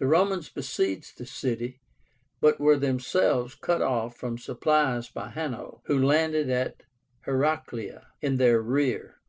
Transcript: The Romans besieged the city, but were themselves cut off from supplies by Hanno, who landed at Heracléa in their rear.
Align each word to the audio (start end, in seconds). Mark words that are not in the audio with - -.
The 0.00 0.06
Romans 0.08 0.48
besieged 0.48 1.16
the 1.16 1.26
city, 1.26 1.80
but 2.40 2.58
were 2.58 2.76
themselves 2.76 3.54
cut 3.54 3.80
off 3.80 4.16
from 4.16 4.36
supplies 4.36 5.08
by 5.10 5.28
Hanno, 5.30 5.82
who 5.84 6.04
landed 6.04 6.50
at 6.50 6.82
Heracléa 7.24 8.06
in 8.20 8.38
their 8.38 8.60
rear. 8.60 9.20